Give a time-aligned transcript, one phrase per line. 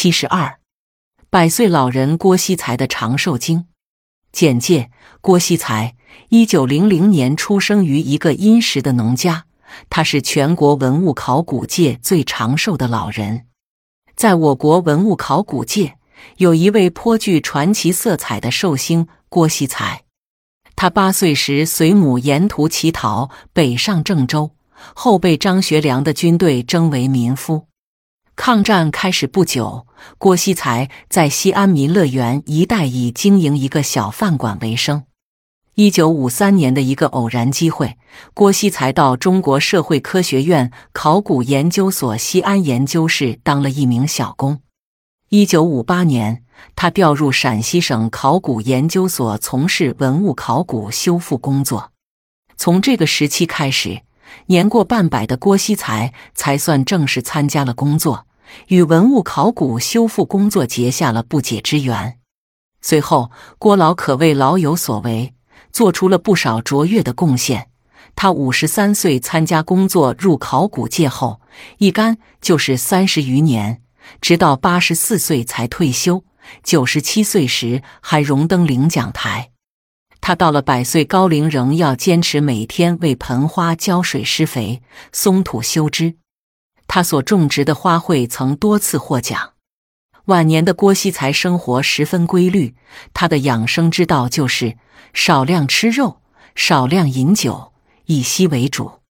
[0.00, 0.60] 七十二，
[1.28, 3.66] 百岁老人郭熙才的长寿经。
[4.30, 5.96] 简介：郭熙才，
[6.28, 9.46] 一九零零年出生于一个殷实的农家，
[9.90, 13.46] 他是全国文物考古界最长寿的老人。
[14.14, 15.98] 在我国文物考古界，
[16.36, 20.04] 有一位颇具传奇色彩的寿星郭熙才。
[20.76, 24.52] 他八岁时随母沿途乞讨，北上郑州，
[24.94, 27.66] 后被张学良的军队征为民夫。
[28.38, 29.84] 抗战开始不久，
[30.16, 35.02] 郭熙才在西安民乐园一带以经营一个小饭馆为生。
[35.74, 37.98] 一九五三年的一个偶然机会，
[38.34, 44.60] 郭熙才到中国社会科学院考古研究所西安研究室当了一名小工。
[45.30, 46.44] 一九五八年，
[46.76, 51.90] 他调入陕西省考古研究所从事文物考古修复工作。
[52.56, 54.02] 从这个时期开始，
[54.46, 58.26] 年过半百的郭熙才才算正式参加了工作。
[58.68, 62.18] 与文物考古修复工作结下了不解之缘。
[62.80, 65.34] 随后，郭老可谓老有所为，
[65.72, 67.70] 做出了不少卓越的贡献。
[68.14, 71.40] 他五十三岁参加工作入考古界后，
[71.78, 73.82] 一干就是三十余年，
[74.20, 76.24] 直到八十四岁才退休。
[76.62, 79.50] 九十七岁时还荣登领奖台。
[80.20, 86.16] 他到了百岁高龄，仍要坚持每天为盆花浇水施肥、松土修枝。
[86.88, 89.52] 他所种植的花卉曾多次获奖。
[90.24, 92.74] 晚年的郭熙才生活十分规律，
[93.14, 94.76] 他的养生之道就是
[95.14, 96.20] 少量吃肉，
[96.54, 97.72] 少量饮酒，
[98.06, 99.00] 以息为主。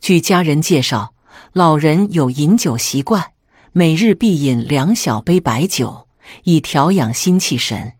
[0.00, 1.14] 据家人介绍，
[1.52, 3.32] 老人有饮酒习惯，
[3.72, 6.08] 每日必饮两小杯白酒，
[6.44, 7.94] 以调养心气神。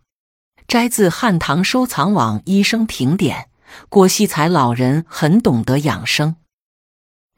[0.66, 3.48] 摘自汉唐收藏网医生评点：
[3.90, 6.36] 郭熙才老人很懂得养生。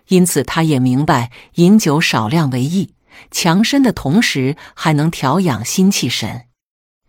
[0.09, 2.93] 因此，他也明白饮酒少量为宜，
[3.31, 6.47] 强身的同时还能调养心气神。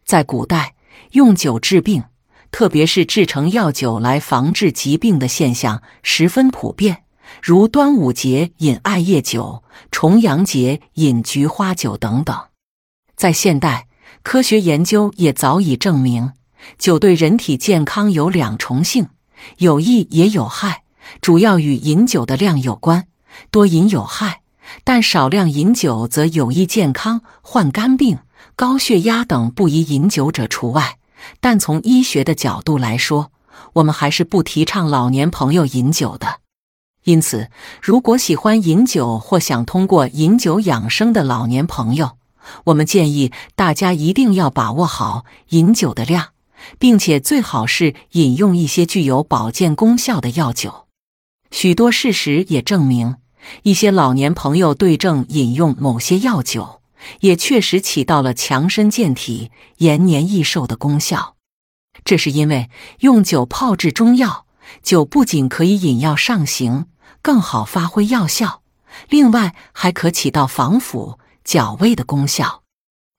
[0.06, 0.76] 在古代，
[1.12, 2.04] 用酒治病，
[2.52, 7.04] 特别是制成药酒来防治疾病的现象十分普遍，
[7.44, 12.36] 如端午节饮艾叶酒、重阳节饮菊花酒等等。
[13.16, 13.88] 在现代，
[14.24, 16.32] 科学研究也早已证明，
[16.78, 19.10] 酒对人体健康有两重性，
[19.58, 20.84] 有益也有害。
[21.22, 23.08] 主要与饮酒的量有关，
[23.52, 24.42] 多饮有害，
[24.84, 27.22] 但少量饮酒则有益健康。
[27.42, 28.20] 患肝病、
[28.56, 30.98] 高血压等不宜饮酒者除外。
[31.40, 33.32] 但从医学的角度来说，
[33.74, 36.40] 我们还是不提倡老年朋友饮酒的。
[37.04, 37.50] 因此，
[37.82, 42.18] 如果喜欢饮酒或想通过饮酒养生的老年朋友，
[42.66, 46.28] 我们建议大家一定要把握好饮酒的量，
[46.78, 50.87] 并且最好是饮用一些具有保健功效的药酒。
[51.52, 53.16] 许多事实也证明，
[53.64, 56.82] 一些老年朋友对症饮用某些药酒，
[57.22, 61.36] 也确实起到了强身健体、延年益寿的功效。
[62.04, 62.70] 这是因为
[63.00, 64.46] 用酒泡制中药，
[64.84, 66.86] 酒不仅可以引药上行，
[67.22, 68.62] 更好发挥药效，
[69.10, 72.64] 另外还可起到防腐、矫胃的功效。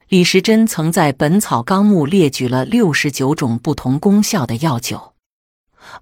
[0.09, 5.13] 李时珍曾在《本草纲目》列举了六十九种不同功效的药酒。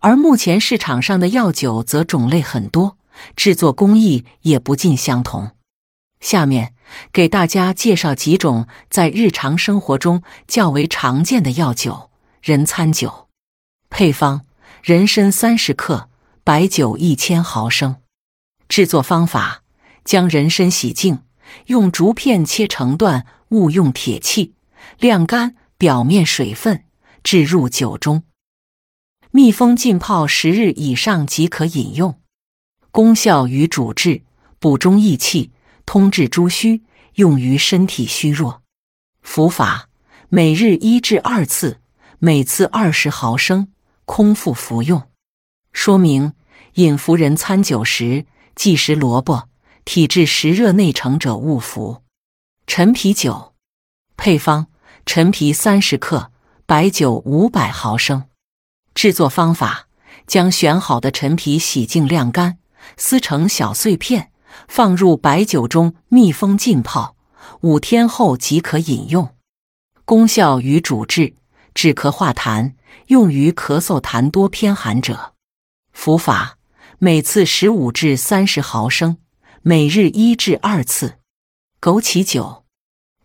[0.00, 2.98] 而目前市场上的药酒则种类很多，
[3.34, 5.53] 制作工艺也不尽相同。
[6.20, 6.75] 下面
[7.12, 12.10] 给大家介绍几种在日常生活中较为常见的药酒：
[12.42, 13.28] 人参酒。
[13.91, 14.42] 配方：
[14.82, 16.08] 人参三十克，
[16.43, 17.97] 白酒一千毫升。
[18.69, 19.62] 制作方法：
[20.04, 21.20] 将人参洗净，
[21.66, 24.54] 用竹片切成段，勿用铁器，
[24.98, 26.84] 晾干表面水分，
[27.22, 28.25] 置入酒中。
[29.37, 32.19] 密封浸泡十日以上即可饮用，
[32.91, 34.23] 功效与主治：
[34.59, 35.53] 补中益气、
[35.85, 36.85] 通治诸虚，
[37.17, 38.63] 用于身体虚弱。
[39.21, 39.91] 服法：
[40.31, 41.83] 每日一至二次，
[42.19, 43.69] 每次二十毫升，
[44.07, 45.03] 空腹服用。
[45.71, 46.33] 说明：
[46.77, 48.25] 饮服人参酒时
[48.55, 49.51] 忌食萝卜，
[49.85, 52.03] 体质实热内盛者勿服。
[52.67, 53.53] 陈皮酒
[54.17, 54.69] 配方：
[55.05, 56.32] 陈皮三十克，
[56.65, 58.25] 白酒五百毫升。
[58.96, 59.88] 制作方法：
[60.26, 62.56] 将选好的陈皮洗净晾干，
[62.96, 64.32] 撕成小碎片，
[64.69, 67.14] 放入白酒中密封浸泡，
[67.60, 69.34] 五天后即可饮用。
[70.06, 71.34] 功效与主治：
[71.75, 72.72] 止咳化痰，
[73.08, 75.34] 用于咳嗽痰多偏寒者。
[75.93, 76.56] 服法：
[76.98, 79.19] 每次十五至三十毫升，
[79.60, 81.19] 每日一至二次。
[81.82, 82.64] 枸杞酒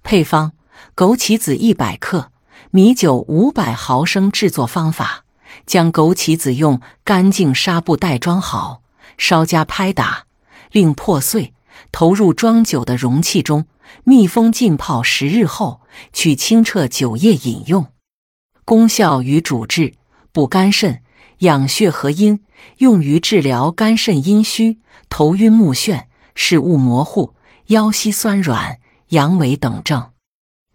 [0.03, 0.51] 配方：
[0.97, 2.33] 枸杞子一百克，
[2.71, 4.29] 米酒五百毫升。
[4.29, 5.20] 制作方法。
[5.65, 8.81] 将枸杞子用干净纱布袋装好，
[9.17, 10.25] 稍加拍打，
[10.71, 11.53] 令破碎，
[11.91, 13.65] 投入装酒的容器中，
[14.03, 15.81] 密封浸泡十日后，
[16.13, 17.87] 取清澈酒液饮用。
[18.65, 19.95] 功效与主治：
[20.31, 21.01] 补肝肾、
[21.39, 22.43] 养血和阴，
[22.77, 26.03] 用于治疗肝肾阴虚、头晕目眩、
[26.35, 27.35] 视物模糊、
[27.67, 30.11] 腰膝酸软、阳痿等症。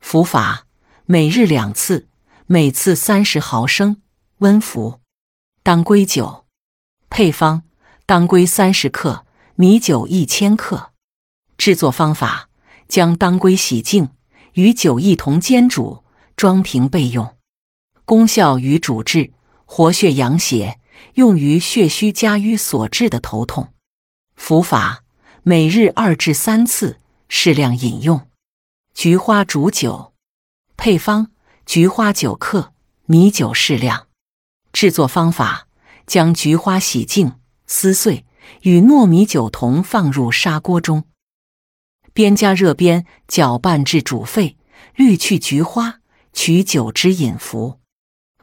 [0.00, 0.66] 服法：
[1.06, 2.08] 每日两次，
[2.46, 4.02] 每次三十毫升，
[4.38, 5.00] 温服。
[5.62, 6.44] 当归酒
[7.08, 7.62] 配方：
[8.04, 9.24] 当归三十克，
[9.54, 10.92] 米酒一千克。
[11.56, 12.50] 制作方法：
[12.86, 14.10] 将当归洗净，
[14.52, 16.04] 与酒一同煎煮，
[16.36, 17.34] 装瓶备用。
[18.04, 19.32] 功效与主治：
[19.64, 20.78] 活血养血，
[21.14, 23.72] 用于血虚加瘀所致的头痛。
[24.36, 25.02] 服法：
[25.42, 28.28] 每日二至三次，适量饮用。
[28.92, 30.12] 菊花煮酒
[30.76, 31.32] 配方：
[31.64, 32.74] 菊花九克，
[33.06, 34.05] 米酒适量。
[34.76, 35.68] 制作方法：
[36.06, 37.32] 将菊花洗净、
[37.66, 38.26] 撕碎，
[38.60, 41.04] 与糯米酒同放入砂锅中，
[42.12, 44.58] 边加热边搅拌至煮沸，
[44.94, 46.00] 滤去菊花，
[46.34, 47.80] 取酒汁饮服。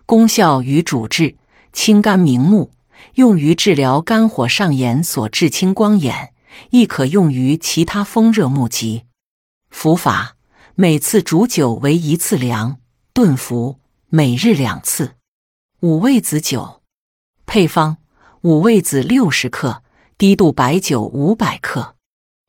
[0.07, 1.37] 功效与主治：
[1.71, 2.71] 清肝明目，
[3.13, 6.33] 用于治疗肝火上炎所致青光眼，
[6.71, 9.03] 亦可用于其他风热目疾。
[9.69, 10.35] 服法：
[10.73, 12.79] 每次煮酒为一次量，
[13.13, 13.79] 炖服，
[14.09, 15.11] 每日两次。
[15.83, 16.81] 五味子酒
[17.45, 17.97] 配方：
[18.39, 19.83] 五味子六十克，
[20.17, 21.97] 低度白酒五百克。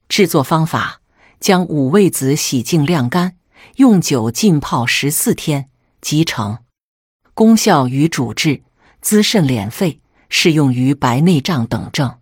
[0.08, 1.00] 制作方法：
[1.40, 3.36] 将五味子洗净晾干，
[3.78, 5.68] 用酒浸泡十四天
[6.00, 6.60] 即成。
[7.34, 8.62] 功效与主治：
[9.00, 12.20] 滋肾敛肺，适用于白内障等症。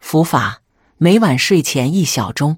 [0.00, 0.62] 服法：
[0.96, 2.56] 每晚睡前一小盅。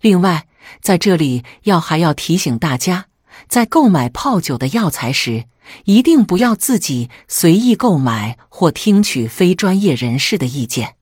[0.00, 0.48] 另外，
[0.80, 3.08] 在这里要还要提醒大家，
[3.48, 5.44] 在购买泡酒的药材时，
[5.84, 10.96] 一定不要自己随意购买或听取非专业人士的意见。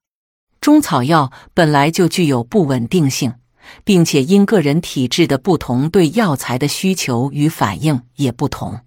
[0.60, 3.34] 中草药本来就具有不稳定性，
[3.84, 8.80] 并且因个人体质的不同，对药材的需求与反应也不同。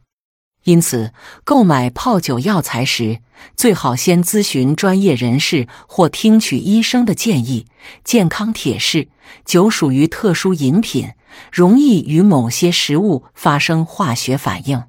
[0.64, 1.12] 因此，
[1.44, 3.20] 购买泡酒药材时，
[3.56, 7.66] 最好先咨询专业人士或听取医生的建议。
[8.04, 9.08] 健康铁示：
[9.44, 11.14] 酒属于特殊饮品，
[11.52, 14.84] 容易与某些食物发生化学反应。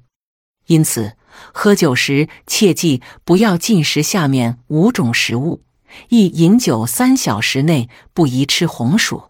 [0.67, 1.17] 因此，
[1.51, 5.63] 喝酒时切记不要进食下面五种食物：
[6.09, 9.23] 一、饮酒三小时内不宜吃红薯。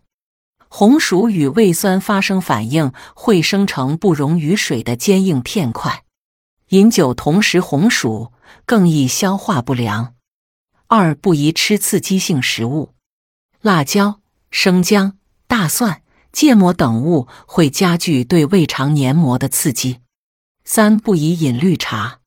[0.68, 6.03] 红薯与胃酸发生反应，会生成不溶于水的坚硬片块。
[6.70, 8.32] 饮酒同时红薯
[8.66, 10.16] 更易消化不良。
[10.88, 12.94] 二不宜吃刺激性食物，
[13.62, 14.20] 辣椒、
[14.52, 15.18] 生姜、
[15.48, 20.00] 大蒜、芥末等物会加剧对胃肠黏膜的刺激。
[20.66, 22.20] 三不宜饮绿茶，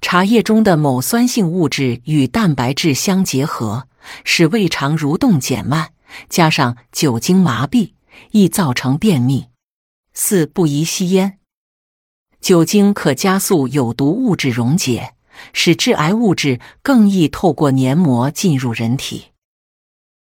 [0.00, 3.88] 茶叶中的某酸性物质与蛋白质相结合，
[4.24, 5.92] 使胃肠蠕动减慢，
[6.28, 7.92] 加上酒精麻痹，
[8.30, 9.46] 易造成便秘。
[10.14, 11.38] 四不宜吸烟。
[12.46, 15.14] 酒精可加速有毒物质溶解，
[15.52, 19.32] 使致癌物质更易透过黏膜进入人体。